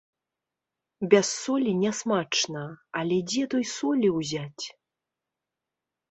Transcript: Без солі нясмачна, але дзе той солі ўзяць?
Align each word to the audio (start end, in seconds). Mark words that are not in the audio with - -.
Без 1.09 1.27
солі 1.43 1.71
нясмачна, 1.81 2.63
але 3.01 3.17
дзе 3.33 3.43
той 3.51 3.65
солі 3.73 4.07
ўзяць? 4.15 4.65